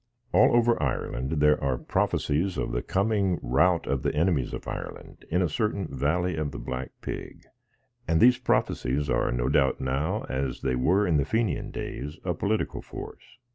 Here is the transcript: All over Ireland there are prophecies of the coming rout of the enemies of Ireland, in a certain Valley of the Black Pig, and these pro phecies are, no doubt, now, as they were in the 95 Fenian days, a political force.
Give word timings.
All 0.33 0.55
over 0.55 0.81
Ireland 0.81 1.33
there 1.33 1.63
are 1.63 1.77
prophecies 1.77 2.57
of 2.57 2.71
the 2.71 2.81
coming 2.81 3.37
rout 3.43 3.85
of 3.85 4.01
the 4.01 4.15
enemies 4.15 4.51
of 4.51 4.67
Ireland, 4.67 5.25
in 5.29 5.43
a 5.43 5.47
certain 5.47 5.85
Valley 5.95 6.35
of 6.37 6.49
the 6.51 6.57
Black 6.57 6.89
Pig, 7.01 7.45
and 8.07 8.19
these 8.19 8.39
pro 8.39 8.61
phecies 8.63 9.13
are, 9.13 9.31
no 9.31 9.47
doubt, 9.47 9.79
now, 9.79 10.23
as 10.23 10.61
they 10.61 10.73
were 10.75 11.05
in 11.05 11.17
the 11.17 11.21
95 11.21 11.27
Fenian 11.29 11.69
days, 11.69 12.17
a 12.23 12.33
political 12.33 12.81
force. 12.81 13.37